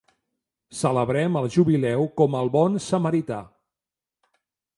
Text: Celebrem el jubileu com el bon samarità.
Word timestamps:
Celebrem 0.77 1.37
el 1.41 1.49
jubileu 1.57 2.07
com 2.23 2.39
el 2.41 2.49
bon 2.57 2.81
samarità. 2.87 3.39